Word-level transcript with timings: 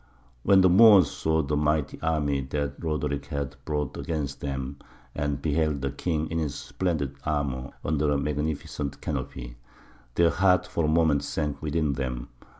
When 0.41 0.61
the 0.61 0.67
Moors 0.69 1.11
saw 1.11 1.43
the 1.43 1.55
mighty 1.55 2.01
army 2.01 2.41
that 2.49 2.83
Roderick 2.83 3.27
had 3.27 3.55
brought 3.65 3.97
against 3.97 4.41
them, 4.41 4.79
and 5.13 5.39
beheld 5.39 5.83
the 5.83 5.91
king 5.91 6.27
in 6.31 6.39
his 6.39 6.55
splendid 6.55 7.17
armour 7.23 7.69
under 7.85 8.09
a 8.09 8.17
magnificent 8.17 8.99
canopy, 8.99 9.57
their 10.15 10.31
hearts 10.31 10.67
for 10.69 10.85
a 10.85 10.87
moment 10.87 11.23
sank 11.23 11.61
within 11.61 11.93
them. 11.93 12.29